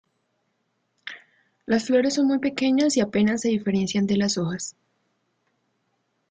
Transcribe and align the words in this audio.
Las 1.67 1.85
flores 1.85 2.15
son 2.15 2.25
muy 2.25 2.39
pequeñas 2.39 2.97
y 2.97 3.01
apenas 3.01 3.41
se 3.41 3.49
diferencian 3.49 4.07
de 4.07 4.17
las 4.17 4.35
hojas. 4.39 4.75